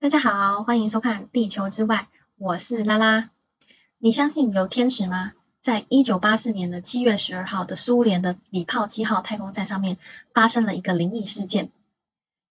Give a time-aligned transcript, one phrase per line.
[0.00, 2.06] 大家好，欢迎收看《地球之外》，
[2.36, 3.30] 我是拉拉。
[3.98, 5.32] 你相信有天使吗？
[5.60, 9.96] 在一九八四年的七月十二号的苏联的礼炮七号太空站上面，
[10.32, 11.72] 发生了一个灵异事件。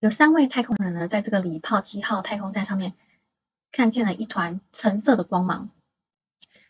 [0.02, 2.92] 有三位太空人呢，在这个礼炮七号太空站上面，
[3.72, 5.70] 看见了一团橙色的光芒。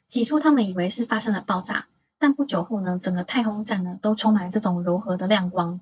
[0.07, 1.87] 起初他们以为是发生了爆炸，
[2.19, 5.81] 但不久后呢，整个太空站呢都充满这种柔和的亮光。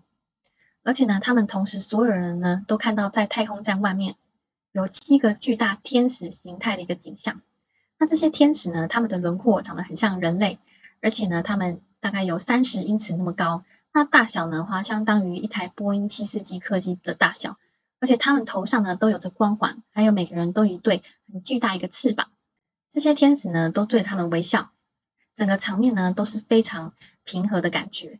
[0.83, 4.15] 而且呢，他们同时所有人呢都看到在太空站外面。
[4.75, 7.41] 有七个巨大天使形态的一个景象，
[7.97, 10.59] 那这些天使呢，他们的轮廓长得很像人类，
[10.99, 17.57] 而且呢，他们大概有三十英尺那么高，那大小呢话相当于一台波音七四七客机的大小，
[18.01, 22.27] 而且他们头上呢都有着光环，还有每个人都一对很巨大一个翅膀，
[22.91, 24.71] 这些天使呢都对他们微笑，
[25.35, 28.19] 整个场面呢都是非常平和的感觉，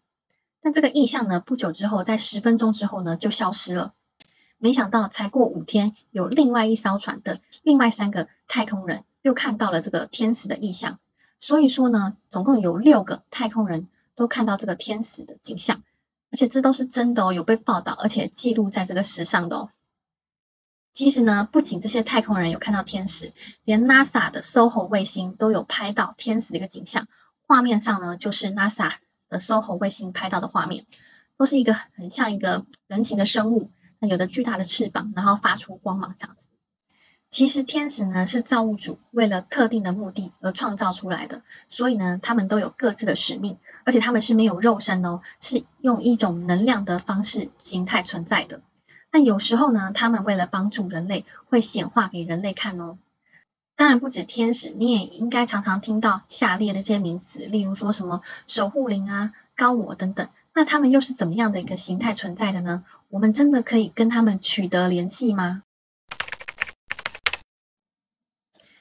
[0.61, 3.93] 但这个意象呢不久之后，在十分钟之后呢就消失了。
[4.57, 10.99] 没想到才过五天，有另外一艘船的另外三个太空人又看到了这个天使的异象。
[11.39, 15.83] 所以说呢，总共有六个太空人都看到这个天使的景象，
[16.31, 19.69] 而且这都是真的哦，有被报道，而且记录在这个史上的哦。
[20.91, 23.33] 其实呢，不仅这些太空人有看到天使，
[23.65, 27.07] 连 NASA 的 SOHO 卫星都有拍到天使的一个景象。
[27.41, 28.93] 画面上呢，就是 NASA
[29.27, 30.85] 的 SOHO 卫星拍到的画面，
[31.37, 33.69] 都是一个很像一个人形的生物。
[34.07, 36.47] 有的巨大的翅膀，然后发出光芒这样子。
[37.31, 48.61] 其实天使呢是造物主为了特定的目的而创造出来的，所以呢他们都有各自的使命，而且他们是没有肉身哦，是用一种能量的方式形态存在的。
[49.11, 52.97] 那有时候呢，他们为了帮助人类，会显化给人类看哦。
[53.75, 60.29] 当然不止天使，你也应该常常听到下列的这些名词，例如说什么守护灵啊、高我等等。
[60.57, 62.85] 那他们又是怎么样的一个形态存在的呢？
[63.09, 65.63] 我们真的可以跟他们取得联系吗？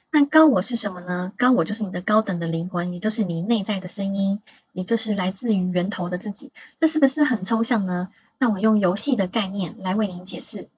[0.09, 1.33] 那高我是什么呢？
[1.37, 6.53] 高我就是你的高等的灵魂，也就是你内在的声音，也就是来自于源头的自己。
[6.79, 8.09] 这是不是很抽象呢？
[8.37, 10.69] 那我用游戏的概念来为您解释。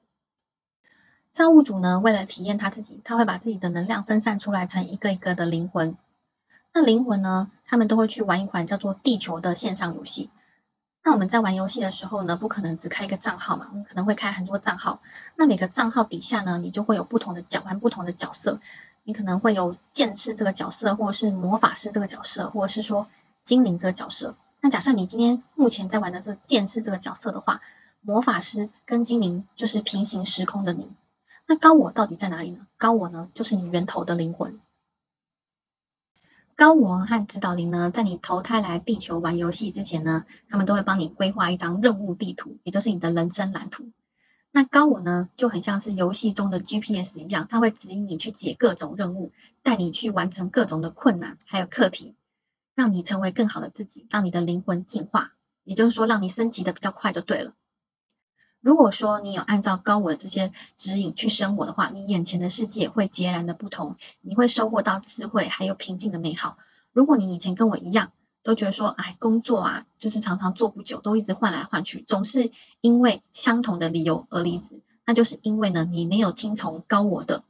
[1.31, 5.95] 造物主呢，为了体验他自己，他会把自己的能量分散出来成一个一个的灵魂。
[6.73, 10.31] 那灵魂呢，他们都会去玩一款叫做地球的线上游戏。
[11.07, 14.99] 那我们在玩游戏的时候呢，不可能只开一个账号嘛，我们可能会开很多账号。
[15.37, 18.59] 那每个账号底下呢，你就会有不同的角玩不同的角色。
[19.05, 23.07] 你可能会有剑士这个角色，或者是魔法师这个角色，或者是说
[23.45, 24.35] 精灵这个角色。
[24.59, 27.61] 那假设你今天目前在玩的是剑士这个角色的话，
[28.01, 30.91] 魔法师跟精灵就是平行时空的你。
[31.47, 32.67] 那高我到底在哪里呢？
[32.77, 34.59] 高我呢，就是你源头的灵魂。
[36.57, 43.91] 高我和指导灵呢，在你投胎来地球玩游戏之前呢，他们都会帮你规划一张任务地图，也就是你的人生蓝图。
[44.49, 49.31] 那高我呢，就很像是游戏中的 GPS 一样，它会指引你去解各种任务，
[49.61, 52.15] 带你去完成各种的困难还有课题，
[52.73, 57.53] 让你成为更好的自己，让你的灵魂进化，也就是说，让你升级的比较快就对了。
[58.59, 66.57] 如果说你有按照高我的这些指引去生活的话，你眼前的世界会截然的不同，你会收获到智慧还有平静的美好。
[66.91, 68.11] 如果你以前跟我一样，
[68.43, 72.49] 都觉得说，哎，工作啊，就是常常做不久，都一直换来换去，总是
[72.81, 77.43] 因为相同的理由而离职，那就是因为呢，你没有听从高我的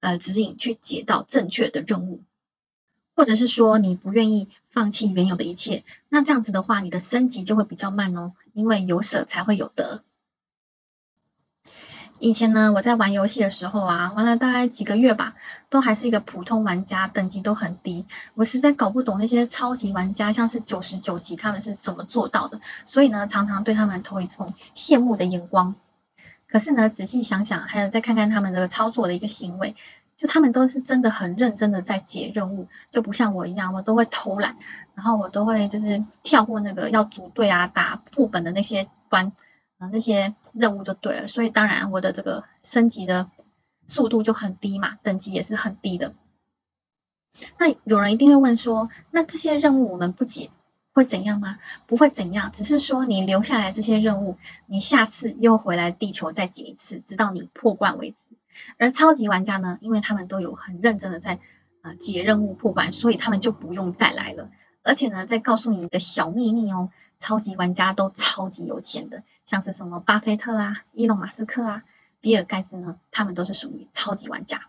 [0.00, 2.22] 呃指引去解到正确的任务，
[3.14, 10.02] 或者是说你不愿意放弃原有的一切，那这样子的话，你的升级就会比较慢哦，因为有舍才会有得。
[12.18, 15.34] 以前呢，我在玩游戏的时候啊，玩了大概几个月吧，
[15.68, 18.06] 都还是一个普通玩家，等级都很低。
[18.34, 22.60] 我实在搞不懂那些超级玩家，像是九十九级，他们是怎么做到的？
[22.86, 25.74] 所以呢，常常对他们投以一种羡慕的眼光。
[26.48, 29.76] 可是呢，仔细想想，还有再看看他们这个操作的一个行为，
[30.16, 34.56] 就他们都是真的很认真的在解任务，就不像我一样，我都会偷懒，
[34.94, 39.32] 然后我都会就是跳过那个要组队啊、打副本的那些关。
[39.78, 43.30] 啊，那些任务就对了，所以当然我的这个升级的
[43.86, 46.14] 速度就很低嘛，等级也是很低的。
[47.58, 50.50] 那有人一定会问说，那这些任务我们不解
[50.94, 51.58] 会怎样吗？
[51.86, 58.16] 不会怎样，只是说你留下来这些任务，你下次又回来地球再解一次，直到你破关为止。
[58.78, 61.38] 而超级玩家呢，因为他们都有很认真的在
[61.82, 64.48] 啊解任务破关，所以他们就不用再来了。
[64.82, 66.88] 而且呢，再告诉你一个小秘密哦。
[67.18, 71.84] 超级玩家都超级有钱的，像是什么巴菲特啊、伊隆马斯克啊、
[72.20, 74.68] 比尔盖茨呢，他们都是属于超级玩家。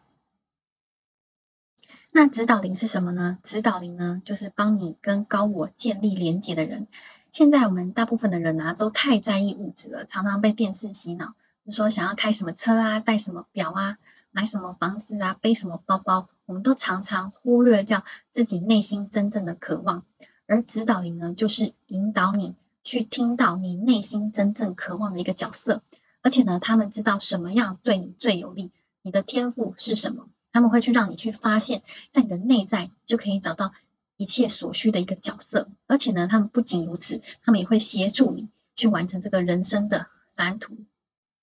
[2.12, 3.38] 那指导灵是什么呢？
[3.44, 6.88] 指导灵呢，就是帮你跟高我建立连接的人。
[7.32, 11.36] 现在我们大部分的人啊，都太在意物质了，常常被电视洗脑，
[11.70, 13.98] 说想要开什么车啊，戴什么表啊，
[14.32, 20.04] 买什么房子啊，背什么包包，我们都常常忽略掉自己内心真正的渴望。
[20.48, 25.84] 而指导灵呢，就是引导你去听到你内心真正渴望的一个角色，
[26.22, 28.72] 而且呢，他们知道什么样对你最有利，
[29.02, 33.74] 你的天赋是什么，他们会去让你去发现，在你的内在就可以找到
[34.16, 35.70] 一切所需的一个角色。
[35.86, 40.78] 而且呢，他们不仅如此，他们也会协助你去完成这个人生的蓝图。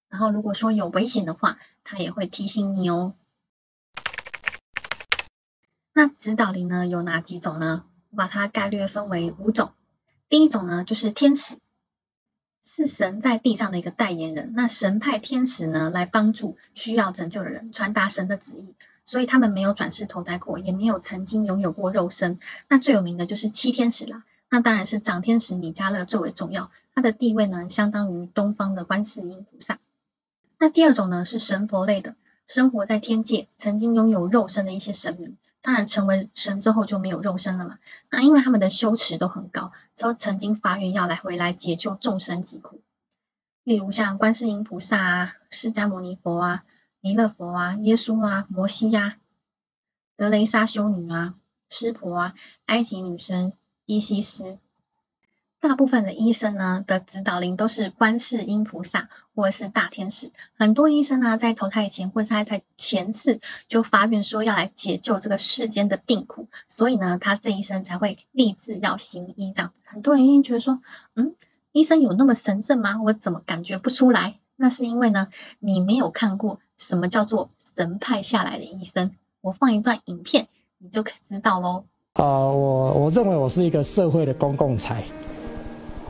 [0.09, 3.15] 然后如果说有危险的话，他也会提醒你哦。
[5.93, 7.85] 那指导灵呢，有哪几种呢？
[8.15, 9.73] 我把它概略分为五种。
[10.29, 11.57] 第一种呢，就是天使，
[12.63, 14.53] 是神在地上的一个代言人。
[14.55, 18.77] 那神派天使呢，来帮助需要拯救的人，传达神的旨意。
[19.05, 22.39] 所以他们没有转世投胎过，也没有曾经拥有过肉身。
[22.69, 24.23] 那最有名的就是七天使啦。
[24.49, 29.81] 那当然是长天使米迦勒最为重要，他的地位呢，相当于东方的观世音菩萨。
[30.61, 32.15] 那第二种呢，是神佛类的，
[32.47, 35.37] 生活在天界，曾经拥有肉身的一些神明。
[35.65, 37.79] 当然，成为神之后就没有肉身了嘛。
[38.11, 42.83] 那因为他们的修持都很高，都曾经发愿要来回来解救众生疾苦。
[43.63, 46.65] 例如像观世音菩萨啊、释迦牟尼佛啊、
[47.01, 49.17] 弥勒佛啊、耶稣啊、摩西呀、
[50.19, 51.35] 德雷莎修女啊、
[51.71, 52.35] 湿婆啊、
[52.67, 53.55] 埃及女神
[53.87, 54.59] 伊西斯。
[55.67, 60.31] 大部分的医生呢的指导灵都是观世音菩萨或者是大天使。
[60.59, 69.81] 很多医生呢在投胎以前或者他在前世就发愿说要来解救这个世间的病苦，所以呢他这一生才会立志要行医这样子。
[69.87, 70.81] 很多人一定觉得说，
[71.15, 71.35] 嗯，
[71.73, 73.01] 医生有那么神圣吗？
[73.03, 74.35] 我怎么感觉不出来？
[74.57, 75.29] 那是因为呢
[75.61, 79.13] 你没有看过什么叫做神派下来的医生。
[79.41, 81.85] 我放一段影片，你就可知道喽。
[82.13, 85.03] 啊，我我认为我是一个社会的公共财。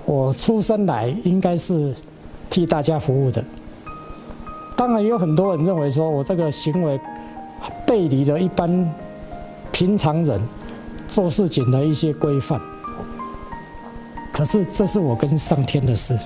[0.05, 1.95] 我出生来应该是
[2.51, 3.43] 替大家服务的。
[4.77, 7.01] 当然，有很多人认为说我这个行为
[7.87, 8.93] 背离了一般
[9.73, 10.41] 平常人
[11.09, 12.61] 做事情的一些规范。
[14.33, 16.19] 可是，这是我跟上天的事，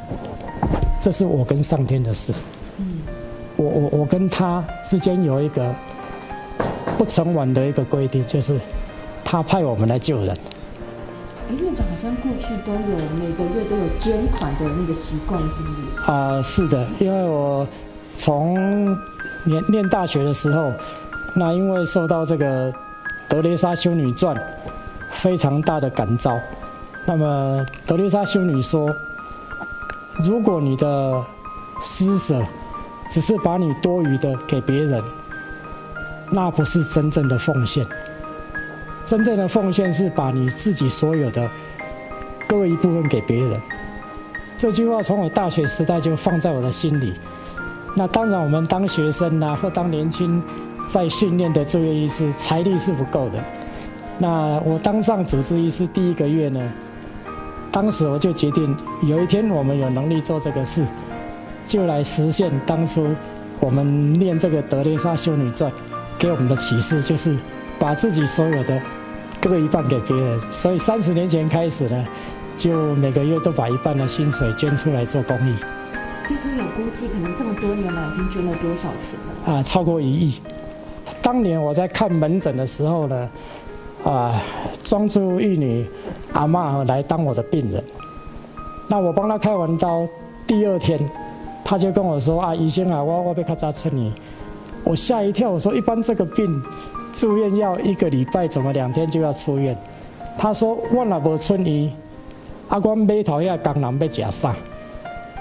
[0.99, 2.33] 这是我跟上天的事。
[3.57, 5.75] 我我我跟他之间有一个
[6.97, 8.59] 不成文的一个规定，就是
[9.25, 10.37] 他派我们来救人。
[11.55, 16.11] 院长好像过去都有每个月都有捐款的那个习惯，是不是？
[16.11, 17.67] 啊，是的，因为我
[18.17, 18.87] 从
[19.45, 20.73] 念念大学的时候，
[21.35, 22.73] 那因为受到这个
[23.29, 24.37] 《德雷莎修女传》
[25.12, 26.39] 非常大的感召，
[27.06, 28.94] 那么德雷莎修女说，
[30.23, 31.25] 如果你的
[31.83, 32.44] 施舍
[33.11, 35.03] 只是把你多余的给别人，
[36.31, 37.87] 那不是真正的奉献。
[39.08, 41.49] 真正的奉献是把你自己所有的
[42.46, 43.58] 割一部分给别人。
[44.55, 47.14] 这句话从我大学时代就放在我的心里。
[47.96, 50.43] 那当然，我们当学生呐，或当年轻
[50.87, 53.43] 在训练的住院医师，财力是不够的。
[54.19, 56.60] 那我当上主治医师第一个月呢，
[57.72, 60.84] 当时我就决定，有一天我们有能力做这个事，
[61.66, 63.06] 就来实现当初
[63.58, 65.70] 我们念这个《德雷莎修女传》
[66.19, 67.34] 给我们的启示，就是
[67.78, 68.78] 把自己所有的。
[69.40, 72.05] 各一半给别人，所以三十年前开始呢，
[72.56, 75.55] 就每个月都把一半的薪水捐出来做公益。
[76.26, 79.55] 其实有估计，可能这么多年来已经捐了多少钱了？
[79.55, 80.40] 啊，超过一亿。
[81.23, 83.31] 当年我在看门诊的时候呢，
[84.05, 84.43] 啊，
[84.82, 85.86] 装出玉女
[86.32, 87.82] 阿妈来当我的病人。
[88.89, 90.06] 那我帮她开完刀，
[90.46, 90.98] 第二天
[91.65, 94.13] 她就跟我说：“啊，医生啊，我我被他扎出你。”
[94.84, 96.63] 我吓一跳，我说：“一般这个病。”
[97.15, 99.77] 住院要一个礼拜，怎么两天就要出院？
[100.36, 101.93] 他说：“我那无村医，
[102.69, 104.55] 阿光买头要刚南被假上。”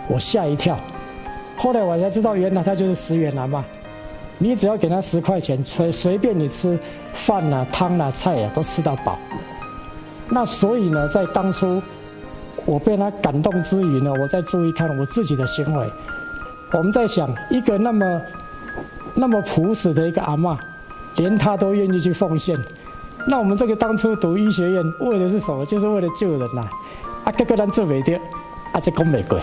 [0.09, 0.77] 我吓一跳。
[1.55, 3.63] 后来我才知道，原来他就是十元男嘛。
[4.39, 6.79] 你只要给他十块钱，随随便你吃
[7.13, 9.17] 饭啊、汤啊、菜啊，都吃到饱。
[10.29, 11.81] 那所以呢，在当初
[12.65, 15.87] 我被他感动之余呢，我在注意看我自己的行为。
[16.73, 18.21] 我们在想，一个那么
[19.15, 20.59] 那么朴实的一个阿妈。
[21.17, 22.57] 连他都愿意去奉献，
[23.27, 25.65] 那我们这个当初读医学院为的是什么？
[25.65, 26.61] 就是为了救人呐！
[27.25, 28.17] 啊，个个人做美掉，
[28.71, 29.39] 啊，这功美贵，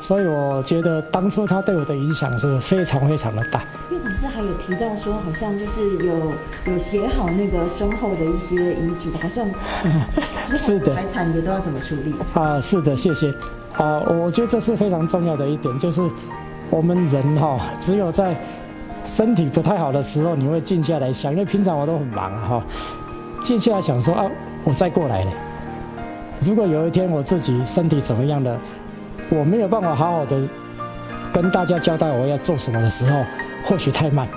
[0.00, 3.64] 所以我觉得当初他对我的影响是非常非常的大。
[3.90, 6.32] 院长是不是还有提到说，好像就是有
[6.72, 9.46] 有写好那个身后的一些遗嘱，好像
[10.56, 12.14] 是的，财产也都要怎么处理？
[12.34, 13.34] 啊，是的，谢谢。
[13.76, 16.02] 啊，我觉得这是非常重要的一点，就是
[16.70, 18.36] 我们人哈，只有在
[19.08, 22.62] 身体不太好的时候，你会静下来想，因为平常我都很忙哈，
[23.42, 24.30] 静下来想说啊，
[24.64, 25.32] 我再过来了。
[26.42, 28.54] 如果有一天我自己身体怎么样的，
[29.30, 30.38] 我没有办法好好的
[31.32, 33.24] 跟大家交代我要做什么的时候，
[33.64, 34.28] 或许太慢。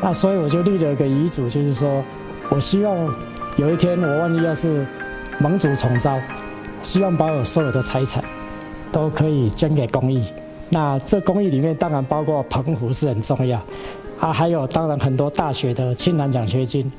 [0.00, 2.02] 那所以我就立了一个遗嘱，就是说
[2.48, 2.96] 我希望
[3.58, 4.86] 有一天我万一要是
[5.38, 6.18] 盟主重招，
[6.82, 8.24] 希望把我所有的财产
[8.90, 10.26] 都可以捐给公益。
[10.74, 13.62] 那这公益里面当然包括澎湖是很重要，
[14.18, 16.90] 啊，还有当然很多大学的青蓝奖学金，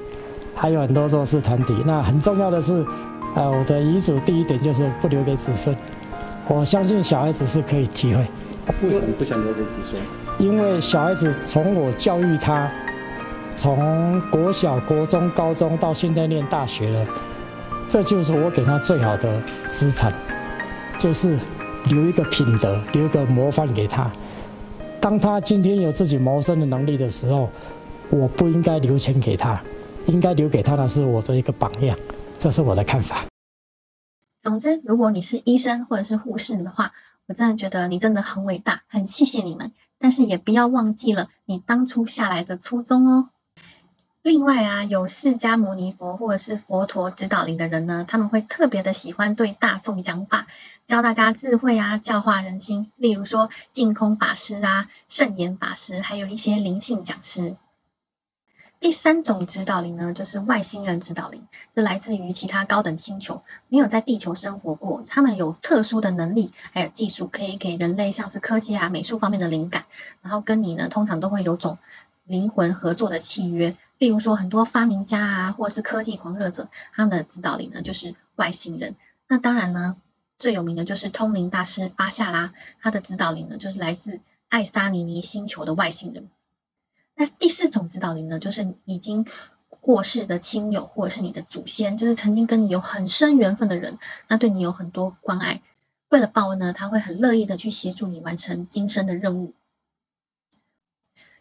[0.54, 1.74] 还有很多弱势团体。
[1.84, 2.86] 那很重要的是，
[3.36, 5.76] 呃，我的遗嘱第一点就是不留给子孙。
[6.48, 8.22] 我相信小孩子是可以体会。
[8.84, 10.00] 为什么不想留给子孙？
[10.38, 12.72] 因为小孩子从我教育他，
[13.56, 17.08] 从国小、国中、高中到现在念大学了，
[17.90, 20.14] 这就是我给他最好的资产，
[21.00, 21.40] 就是。
[21.86, 24.10] 留一个品德，留一个模范给他。
[25.02, 27.50] 当他今天有自己谋生的能力的时候，
[28.10, 29.62] 我不应该留钱给他，
[30.08, 31.98] 应该留给他的是我这一个榜样。
[32.40, 33.26] 这是我的看法。
[34.42, 36.94] 总之，如果你是医生或者是护士的话，
[37.28, 39.72] 我真的觉得你真的很伟大，很谢谢你们。
[39.98, 43.30] 但是也不要忘记了你当初下来的初衷哦。
[44.24, 50.48] 另外啊，有释迦牟尼佛或者是佛陀指导灵的人呢，他们会特别的喜欢对大众讲法，
[50.86, 52.90] 教大家智慧啊，教化人心。
[52.96, 57.58] 例如说净空法师啊、圣严法师，还有一些灵性讲师。
[58.80, 69.84] 第三种指导灵呢，就是外星人指导灵，是来自于其他高等星球，没有在地球生活过，他们有特殊的能力还有技术，可以给人类像是科技啊、美术方面的灵感，
[70.22, 71.78] 然后跟你呢，通常都会有种
[72.24, 73.76] 灵魂合作的契约。
[74.04, 78.98] 例如说，很多发明家啊，或者是科技狂热者，他们的指导灵呢就是外星人。
[79.30, 79.96] 那当然呢，
[80.38, 84.20] 最有名的就是通灵大师巴夏拉，他的指导灵呢就是来自
[84.50, 86.30] 爱沙尼尼星球的外星人。
[87.16, 89.26] 那第四种指导灵呢，就是已经
[89.70, 95.62] 过世的亲友或者是你的祖先，就是曾经跟你有很深缘分的人，那对你有很多关爱，
[96.10, 99.54] 为了报恩呢，他会很乐意的去协助你完成今生的任务。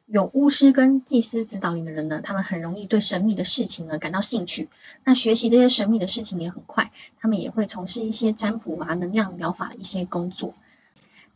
[0.06, 4.68] 有巫师跟祭司指导灵的人呢，他们很容易对神秘的事情呢感到兴趣。
[5.04, 6.90] 那学习这些神秘的事情也很快，
[7.20, 10.54] 他们也会从事一些占卜啊、能量疗法的一些工作。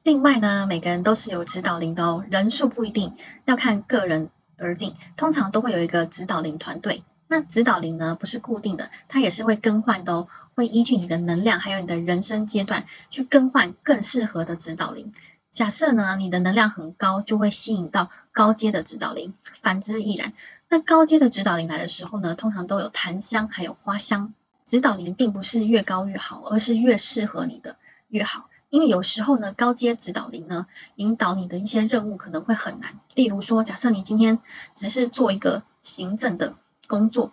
[0.02, 7.02] 另外呢，每个人都是有指导灵的哦，人数不一定要看个人而定，通常都会有一个指导灵团队。
[7.28, 15.12] 那指导灵呢不是固定的，它也是会更换的哦，会依据你的能量还有你的人生阶段去更换更适合的指导灵。
[15.56, 19.32] 假设呢，你的能量很高，就会吸引到高阶的指导灵，
[19.62, 20.34] 反之亦然。
[20.68, 24.34] 那高阶的指导灵来的时候呢，通常都有檀香还有花香。
[24.66, 27.76] 指导灵并不是越高越好，而是越适合你的
[28.08, 28.50] 越好。
[28.68, 33.00] 因为有时候呢，高阶指导灵呢，引导你的一些任务可能会很难。
[33.14, 34.40] 例如说，假设你今天
[34.74, 36.54] 只是做一个行政的
[36.86, 37.32] 工作，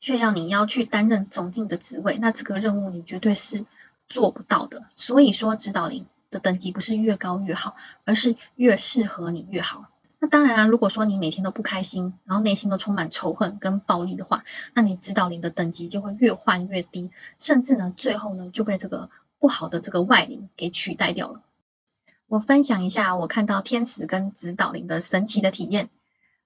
[0.00, 3.64] 却要你要去担任总经的职位，那这个任务你绝对是
[4.08, 4.86] 做不到的。
[4.96, 6.06] 所以说，指导灵。
[6.32, 9.86] 的等级不是越高越好，而是越适合你越好。
[10.18, 21.42] 那当然啊，如果说你每天都不开心，然后内心都充满仇恨跟暴力的话，那你指导灵的等级就会越换越低，甚至呢，最后呢就被这个不好的这个外灵给取代掉了。
[22.28, 25.90] 我分享一下我看到天使跟指导灵的神奇的体验。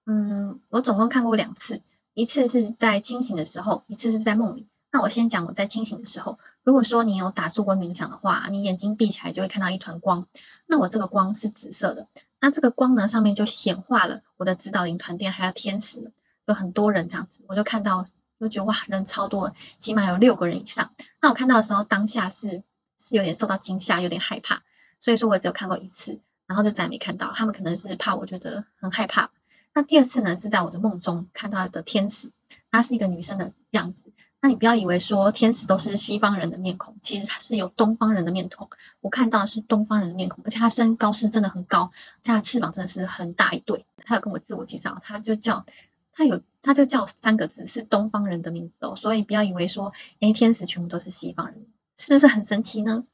[0.06, 1.82] 嗯，我总共看过两次，
[2.14, 4.66] 一次是在清醒的时候，一次是在梦里。
[4.90, 10.26] 那我先讲我在清醒的时候，如果说你有打坐过冥想的话，你眼睛闭起来就会看到一团光。
[10.66, 12.08] 那我这个光是紫色的，
[12.40, 16.10] 那这个光呢上面就显化了我的指导灵团殿还有天使，
[16.44, 18.08] 有很多人这样子，我就看到
[18.40, 20.90] 就觉得哇人超多，起码有六个人以上。
[21.22, 22.64] 那我看到的时候当下是
[22.98, 24.64] 是有点受到惊吓，有点害怕，
[24.98, 26.18] 所以说我只有看过一次，
[26.48, 27.30] 然后就再也没看到。
[27.32, 29.30] 他们可能是怕我觉得很害怕。
[29.72, 32.32] 那第二次呢是在我的梦中看到的天使，
[32.72, 34.12] 她是一个女生的样子。
[34.46, 38.70] 那你不要以为说天使都是西方人的面孔，其实它是有东方人的面孔。
[39.00, 41.90] 我看到的是东方人的面孔，而且它身高是真的很高，
[42.22, 43.86] 他的翅膀真的是很大一对。
[44.04, 45.66] 他有跟我自我介绍，他就叫
[46.12, 48.94] 他有他就叫三个字是东方人的名字哦。
[48.94, 51.66] 所以不要以为说哎天使全部都是西方人，
[51.98, 53.04] 是不是很神奇呢？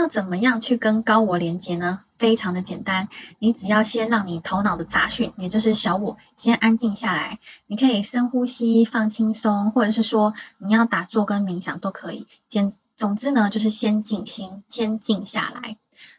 [0.00, 2.00] 要怎么样去跟高我连接呢？
[2.16, 7.38] 非常的简单，你只要先让你头脑的杂讯，也就是小我，先安静下来。
[7.66, 12.26] 你可以深呼吸，放轻松，或者是说你要打坐跟冥想都可以。
[12.48, 15.76] 简总之呢，就是先静心，先静下来。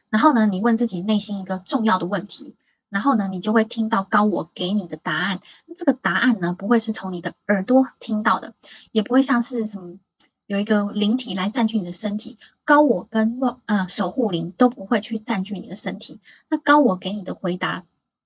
[0.09, 2.55] 然后呢，你问自己内心一个重要的问题，
[2.89, 5.39] 然后呢，你就会听到高我给你的答案。
[5.75, 8.53] 这个答案呢，不会是从你的耳朵听到的，
[8.91, 9.97] 也不会像是什么。
[10.45, 16.19] 有一个灵体来占据你的身体，高我跟呃守护灵都不会去占据你的身体。
[16.50, 17.86] 那高我给你的回答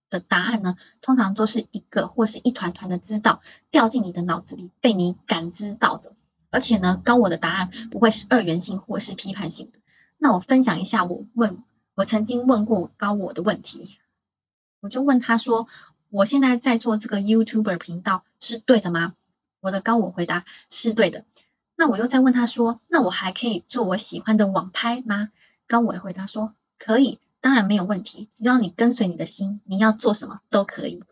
[0.10, 6.14] 的答案呢，通常都是一个或是一团团的知道掉进你的脑子里，被你感知到的。
[6.50, 9.80] 而且呢，高我的答案不会是二元性或是批判性的。
[10.18, 13.98] 那我分享一下我问我曾经问过高我的问题，
[14.80, 15.68] 我就问他说，
[16.10, 19.14] 我现在在做这个 YouTuber 频道是对的吗？
[19.60, 21.26] 我的高我回答是对的。
[21.76, 25.30] 那我又再问他说，那我还可以做我喜欢的网拍吗？
[25.68, 31.04] 高我回答说可以，当然没有问题，只要你跟随你的心，你要做什么都可以。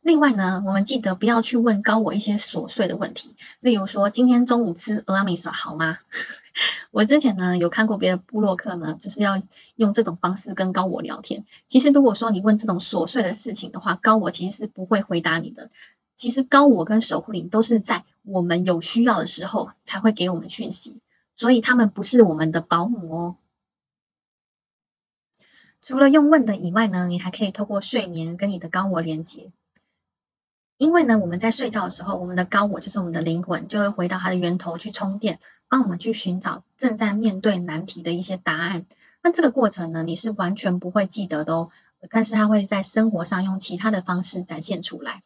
[0.00, 5.98] 另外呢，我们记得不要去问高我一些琐碎的问题，例如说今天中午吃俄阿米索好吗？
[6.92, 9.42] 我之前呢有看过别的部落客呢，就是要
[9.74, 11.44] 用这种方式跟高我聊天。
[11.66, 15.70] 其实如果说你问这种琐碎的事情的话，高我其实是不会回答你的。
[16.16, 20.98] 其实高我跟守护灵都是在我们有需要的时候才会给我们讯息，
[21.36, 23.36] 所以他们不是我们的保姆哦。
[25.82, 29.52] 除了用问的以外呢，你还可以透过睡眠跟你的高我连接。
[30.78, 38.84] 因为呢，我们在睡觉的时候，我们的高我就是我们的灵魂，就会回到它的源头去充电，帮我们去寻找正在面对难题的一些答案。
[39.22, 41.70] 那这个过程呢，你是完全不会记得的哦，
[42.10, 45.22] 但是它会在生活上用其他的方式展现出来。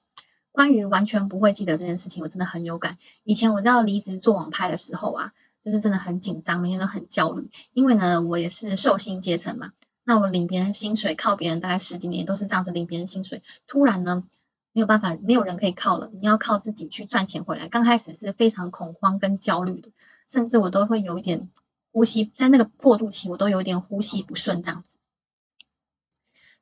[0.53, 2.99] 关于完全不会记得这件事情，我真的很有感。
[3.25, 5.33] 以前我要离职做网拍的时候啊，
[5.65, 7.51] 就是真的很紧张，每天都很焦虑。
[7.73, 9.73] 因为呢，我也是受薪阶层嘛，
[10.05, 14.25] 那我领别人薪水，靠别人大概十几年都是这样子领别人薪水，突然呢。
[14.73, 17.67] 没有办法，没有人可以靠了，你要靠自己去赚钱回来。
[17.67, 19.91] 刚开始是非常恐慌跟焦虑的，
[20.29, 21.51] 甚至我都会有一点
[21.91, 24.97] 呼吸，在那个过渡期，我都有点呼吸不顺这样子。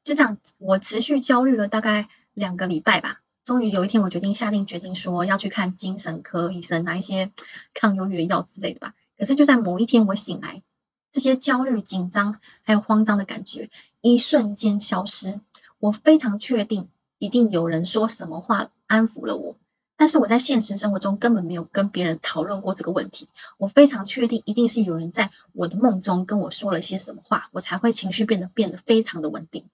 [0.05, 3.21] 就这样，我持续焦虑了大概两个礼拜吧。
[3.49, 7.33] 终于有一天，我决定下定决心说要去看精神科医生，拿一些
[7.73, 8.93] 抗忧郁的药之类的吧。
[9.17, 10.63] 可是就在某一天，我醒来，
[11.11, 13.71] 这些焦虑、紧张还有慌张的感觉
[14.03, 15.41] 一瞬间消失。
[15.79, 16.91] 我非常确定。
[17.17, 19.57] 一定有人说什么话安抚了我，
[19.97, 23.31] 但是我在现实生活中根本没有跟别人讨论过这个问题。
[23.57, 29.65] 我非常确定，一定是有人在我的梦中跟我说了些什么话，我才会情绪变得变得非常的稳定。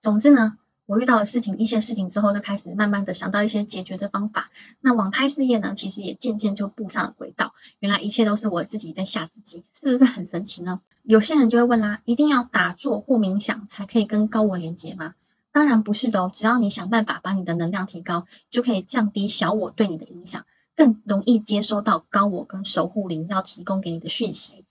[0.00, 0.58] 总之呢，
[0.88, 4.50] 我遇到的事情一些事情之后，就开始慢慢的想到一些解决的方法。
[4.80, 7.52] 那网拍事业呢，其实也渐渐就步上了轨道。
[7.78, 10.80] 原来一切都是我自己在吓自己，是不是很神奇呢？
[11.02, 15.14] 有些人就会问啦，一定要打坐或冥想才可以跟高我连接吗？
[15.52, 24.64] 当然不是的哦，只要你想办法把你的能量提高，就可以降低小我对你的影响，更容易接收到高我跟守护灵要提供给你的讯息。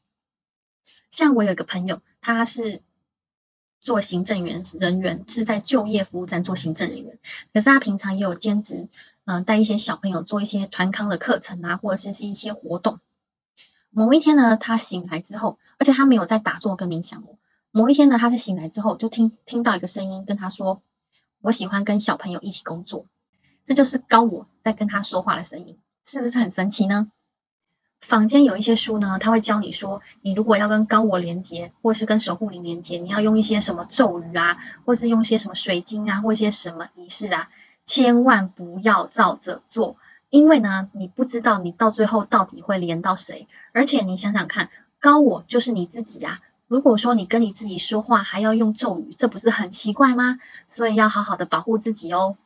[1.12, 2.82] 像我有一个朋友，他是
[3.80, 7.20] 做行政员人员，是在就业服务站做行政人员，
[7.54, 8.90] 可是他平常也有兼职，
[9.26, 13.00] 嗯，带一些小朋友做一些团康的课程啊，或者是是一些活动。
[13.90, 17.38] 某一天呢，他醒来之后，而且他没有在打坐跟冥想哦。
[17.72, 20.82] 某一天呢，他在醒来之后，就听听到一个声音跟他说
[21.42, 23.06] ：“我喜欢跟小朋友一起工作。”
[23.66, 27.12] 这就是高我在跟他说话的声音，是不是很神奇呢？
[28.02, 37.50] 坊间有一些书呢，他会教你说，你如果要跟高我连接，或是跟守护灵连接，你要用一些什么咒语啊，或是用一些什么水晶啊，或一些什么仪式啊，
[37.84, 39.98] 千万不要照着做，
[40.30, 46.40] 因为呢，你不知道你到最后到底会连到谁，而且你想想看，高我就是你自己呀。
[46.68, 50.40] 如果说你跟你自己说话还要用咒语，这不是很奇怪吗？
[50.68, 52.38] 所以要好好的保护自己哦。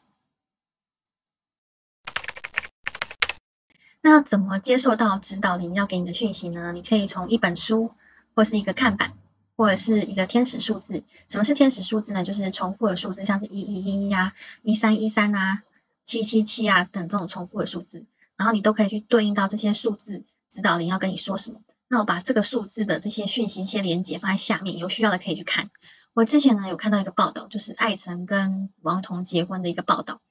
[4.04, 6.72] 那要怎么接受到指导灵要给你的讯息呢？
[6.72, 7.92] 你可以从一本书，
[8.34, 9.14] 或是一个看板，
[9.56, 11.04] 或者是一个天使数字。
[11.30, 12.24] 什么是天使数字呢？
[12.24, 14.34] 就是重复的数字，像是一一一一啊、
[14.64, 15.62] 一三一三啊、
[16.04, 21.62] 七七七啊等这种重复的数字，然后你都可以去对应到这些数字，指导灵要跟你说什么。
[21.88, 25.70] 那我把这个数字的这些讯息、一些连接放在下面，有需要的可以去看。
[26.14, 30.22] 我之前呢有看到一个报道，就是艾辰跟王彤结婚的一个报道。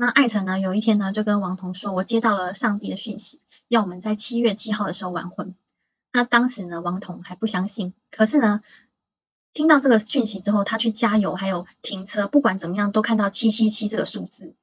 [0.00, 5.56] 那艾辰呢有一天呢就跟王彤说：“我接到了上帝的讯息，要我们在七月七号的时候完婚。”
[6.14, 8.60] 那当时呢王彤还不相信，可是呢
[9.52, 14.54] 听到这个讯息之后，他去加油还有停车，不管怎么样都看到七七七这个数字，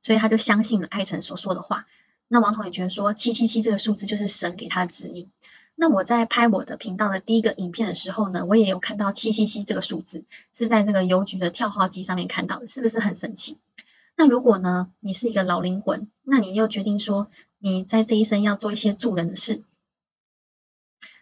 [0.00, 1.86] 所以他就相信了艾辰所说的话。
[2.28, 5.28] 那王彤也觉得说七七七这个数字就是神给他的指引。
[5.74, 13.58] 那我在拍我的频道的第一个影片的时候呢，我也有看到七七七这个数字，是在这个邮局的跳号机上面看到的，是不是很神奇？
[14.16, 19.62] 那如果呢，你是一个老灵魂，那你又决定说你在这一生要做一些助人的事，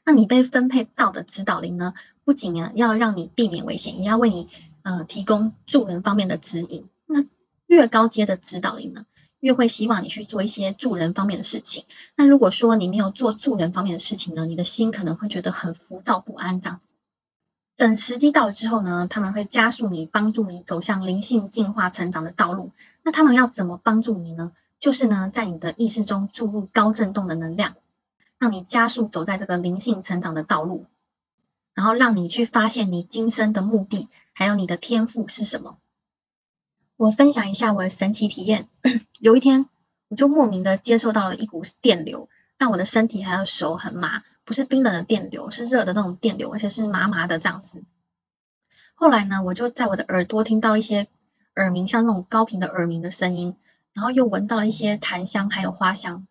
[0.05, 4.49] 那你被分配到的指导灵呢，不仅啊要让你避免危险，也要为你
[4.83, 6.89] 呃提供助人方面的指引。
[7.07, 7.25] 那
[7.67, 9.07] 越高阶的指导灵呢？
[9.41, 11.85] 越会希望你去做一些助人方面的事情。
[12.15, 16.92] 那如果说你没有做助人方面的事情呢，你的心可能会觉得很浮躁不安这样子。
[17.83, 22.71] 等时机到了之后呢，他们会加速你，帮助你走向灵性进化成长的道路。
[23.03, 24.53] 那他们要怎么帮助你呢？
[24.79, 27.75] 就是呢，在你的意识中注入高振动的能量，
[28.39, 30.87] 让你加速走在这个灵性成长的道路，
[31.75, 35.77] 然后让你去发现你今生的目的，还有你的天赋是什么。
[36.97, 38.69] 我分享一下我的神奇体验。
[39.19, 39.67] 有一天，
[40.07, 47.85] 我就莫名的接受到了一股电流，让我的身体还有手很麻，不是冰冷的电流，是热的那种电流，而且是麻麻的这样子。
[48.95, 51.09] 后来呢，我就在我的耳朵听到一些
[51.55, 53.57] 耳鸣，像那种高频的耳鸣的声音，
[53.93, 56.27] 然后又闻到一些檀香还有花香。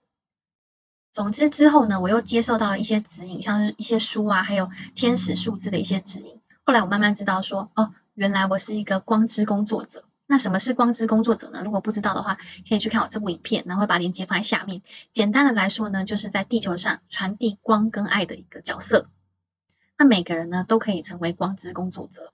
[1.11, 6.39] 总之之后呢，我又接受到了一些指引，像是一些书啊，还有天使数字的一些指引。
[6.63, 10.05] 后来我慢慢知道说，哦，原来我是一个光之工作者。
[10.31, 11.61] 那什么是光之工作者呢？
[11.61, 12.37] 如果不知道的话，
[12.69, 14.81] 可以去看我这部影片，然后会把链接放在下面。
[15.11, 19.09] 简单的来说呢，就是在地球上传递光跟爱的一个角色。
[19.97, 22.31] 那每个人呢，都可以成为光之工作者。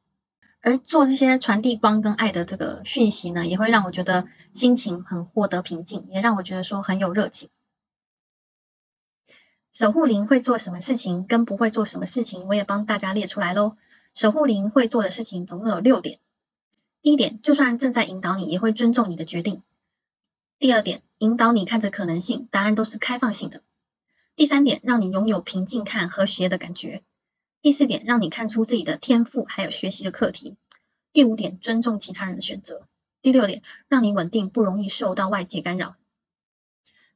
[0.61, 7.49] 而做这些传递光跟爱的这个讯息呢，也会让我觉得心情很获得平静，也让我觉得说很有热情。
[9.73, 13.75] 守护灵会做什么事情，跟不会做什么事情，我也帮大家列出来喽。
[14.13, 16.19] 守护灵会做的事情总共有六点。
[17.01, 19.61] 第一点，就算正在引导你，也会尊重你的决定。
[20.59, 23.61] 第二点，引导你看着可能性，答案都是开放性的。
[24.35, 27.03] 第三点，让你拥有平静看和谐的感觉。
[27.61, 30.57] 第四点，让你看出自己的天赋，还有学习的课题。
[31.13, 32.87] 第五点，尊重其他人的选择。
[33.21, 35.95] 第六点，让你稳定，不容易受到外界干扰。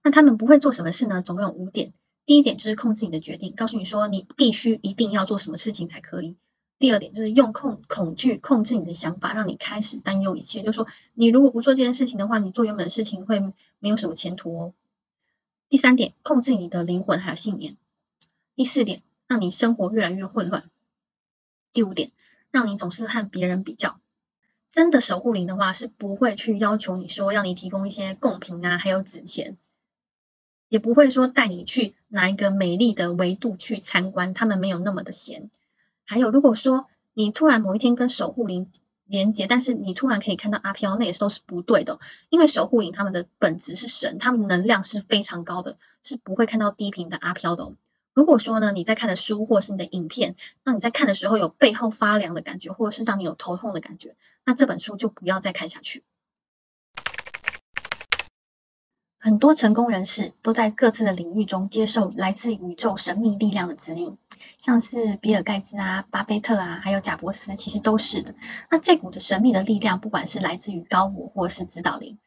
[0.03, 1.21] 那他们不会做什么事呢？
[1.21, 1.93] 总共有五点。
[2.25, 6.37] 第一点就是控制你的决定，告诉你说你必须一定要做什么事情才可以。
[6.81, 13.39] 第二点就是用控恐惧控制你的想法，让你开始担忧一切，就是说你如果不做这件事情的话，你做原本的事情会
[13.79, 14.73] 没有什么前途哦。
[15.69, 17.77] 第三点，控制你的灵魂还有信念。
[18.55, 19.01] 第四点。
[19.27, 20.69] 让你生活越来越混乱。
[21.71, 22.11] 第五点，
[22.51, 23.97] 让你总是和别人比较。
[24.73, 29.57] 真的守护灵的话，是不会去要求你说要你提供一些贡品啊，还有纸钱，
[30.67, 35.49] 也不会说带你去哪一个美丽的维度去参观，他们没有那么的闲。
[36.11, 38.69] 还有，如果说你突然某一天跟守护灵
[39.05, 47.71] 连接，但是你突然可以看到阿飘，那也是都是不对的，因为守护灵他们的本质是神，他们能量是非常高的，是不会看到低频的阿飘的。
[48.13, 56.03] 如果说呢，你在看的书或是你的影片，那你在看的时候有背后发凉的感觉，或者是让你有头痛的感觉，那这本书就不要再看下去。
[59.23, 64.17] 很多成功人士都在各自的领域中接受来自宇宙神秘力量的指引，
[64.61, 68.33] 像是比尔盖茨啊、巴菲特啊，还有贾伯斯，其实都是的。
[68.71, 72.17] 那这股的神秘的力量，不管是来自于高我或是指导灵，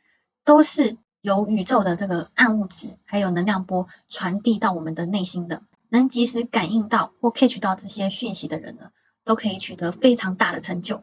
[0.44, 5.62] 都是由宇宙的这个暗物质还有能量波传递到我们的内心的。
[5.88, 8.92] 能及时感应到或 catch 到这些讯息的人呢，
[9.24, 11.02] 都可以取得非常大的成就。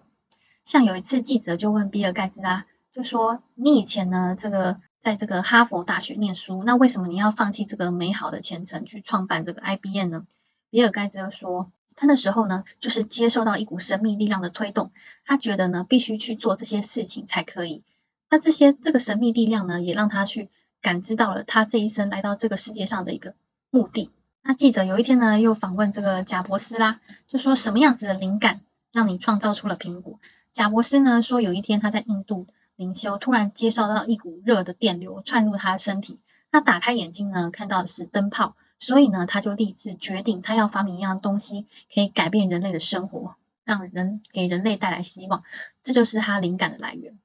[0.63, 10.27] 像有一次记者就问比尔盖茨啊，就说你以前呢这个在这个哈佛大学念书，那为什么你要放弃这个美好的前程去创办这个 IBM 呢？
[10.69, 14.91] 比尔盖茨说，他那时候呢就是接受到一股神秘力量的推动，
[15.25, 17.83] 他觉得呢必须去做这些事情才可以。
[18.29, 20.49] 那这些这个神秘力量呢，也让他去
[20.81, 23.33] 感知到了他这一生来到这个世界上的一个
[23.71, 24.11] 目的。
[24.43, 28.61] 那记者有一天呢，又访问这个贾伯斯啦，就说什么样子的灵感
[28.91, 30.19] 让你创造出了苹果？
[30.53, 32.45] 贾伯斯呢说，有一天他在印度
[32.82, 36.20] 灵修，突然接受到一股热的电流窜入他的身体，
[36.52, 45.44] 他打开眼睛呢，看到的是灯泡，所以呢，他就立志决定，他要发明一样东西，可以改变人类的生活，让人给人类带来希望，
[45.84, 47.20] 这就是他灵感的来源。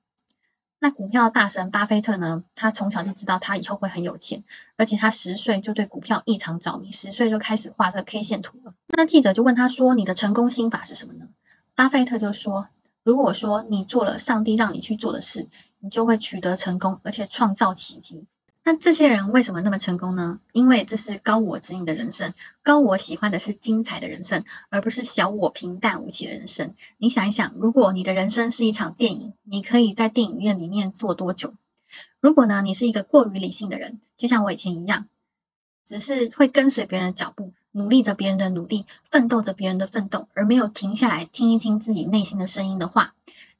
[0.78, 2.44] 那股票大神巴菲特呢？
[2.54, 4.44] 他从小就知道他以后会很有钱，
[4.76, 8.74] 而且他十岁就对股票异常着迷，十岁就开始画这 K 线图了。
[8.88, 11.28] 那记者就问他说：“你的成功心法是什么呢？”
[11.74, 12.68] 巴菲特就说
[13.06, 15.46] ：“如果说你做了上帝让你去做的事，
[15.78, 18.24] 你就会取得成功，而且创造奇迹。”
[18.64, 20.40] 那这些人为什么那么成功呢？
[20.52, 26.74] 因为这是高我指引的人生，高我喜欢的是精彩的人生，而不是小我平淡无奇的人生。
[26.98, 31.54] 你想一想，如果你的人生是一场电影，你可以在电影院里面坐多久？
[32.18, 35.06] 如果呢，你是一个过于理性的人，就像我以前一样，
[35.84, 43.12] 只是会跟随别人的脚步，努力着别人的努力，奋斗着别人的奋斗，而没有停下来听一听自己内心的声音的话。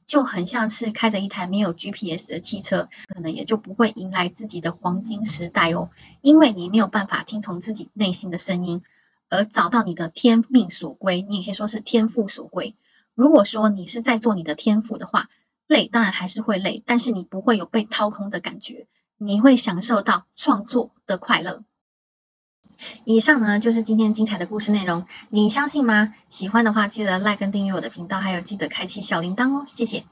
[0.07, 5.91] 就很像是开着一台没有 GPS 的汽车，可能也就不会迎来自己的黄金时代哦，
[6.23, 8.83] 因为你没有办法听从自己内心的声音，
[9.29, 12.75] 而找到你的天命所归，你也可以说是天赋所归。
[13.15, 15.29] 如果说你是在做你的天赋的话，
[15.67, 18.87] 累当然还是会累，但是你不会有被掏空的感觉，
[19.19, 21.65] 你会享受到创作的快乐。
[23.05, 26.15] 以上呢就是今天精彩的故事内容，你相信吗？
[26.29, 30.05] 喜欢的话记得 like 跟订阅我的频道，还有记得开启小铃铛哦，谢谢。